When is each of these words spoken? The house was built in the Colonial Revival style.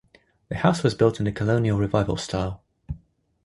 The 0.49 0.55
house 0.57 0.81
was 0.81 0.95
built 0.95 1.19
in 1.19 1.25
the 1.25 1.31
Colonial 1.31 1.77
Revival 1.77 2.17
style. 2.17 2.63